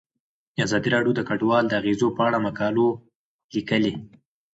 ازادي 0.65 0.89
راډیو 0.95 1.13
د 1.17 1.21
کډوال 1.29 1.65
د 1.67 1.73
اغیزو 1.81 2.07
په 2.17 2.21
اړه 2.27 2.37
مقالو 2.47 2.87
لیکلي. 3.53 3.93